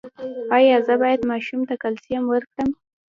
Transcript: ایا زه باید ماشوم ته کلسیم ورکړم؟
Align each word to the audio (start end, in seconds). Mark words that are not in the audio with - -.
ایا 0.55 0.77
زه 0.87 0.93
باید 1.01 1.21
ماشوم 1.31 1.61
ته 1.69 1.75
کلسیم 1.83 2.23
ورکړم؟ 2.29 2.69